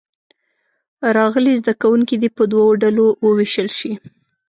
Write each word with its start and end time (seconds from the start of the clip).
راغلي 1.17 1.53
زده 1.61 1.73
کوونکي 1.81 2.15
دې 2.21 2.29
په 2.37 2.43
دوو 2.51 2.67
ډلو 2.83 3.05
ووېشل 3.25 3.69
شي. 3.79 3.91